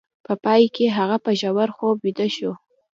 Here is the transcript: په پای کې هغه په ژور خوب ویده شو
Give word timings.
په 0.25 0.33
پای 0.43 0.63
کې 0.75 0.85
هغه 0.97 1.17
په 1.25 1.31
ژور 1.39 1.69
خوب 1.75 1.97
ویده 2.03 2.27
شو 2.35 2.51